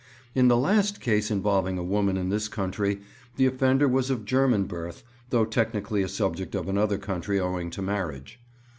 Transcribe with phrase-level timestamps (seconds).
[0.33, 3.01] 'In the last case involving a woman in this country
[3.35, 7.83] the offender was of German birth, though technically a subject of another country owing to
[7.83, 8.39] marriage.